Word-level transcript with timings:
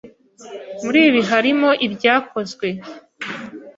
Muri 0.83 0.99
ibi 1.07 1.21
harimo 1.29 1.69
ibyakozwe 1.85 2.67